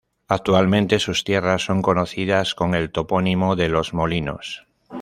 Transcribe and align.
Actualmente 0.27 0.97
sus 0.97 1.23
tierras 1.23 1.63
son 1.63 1.83
conocidas 1.83 2.55
con 2.55 2.73
el 2.73 2.91
topónimo 2.91 3.55
de 3.55 3.69
"Los 3.69 3.93
Molinos". 3.93 4.65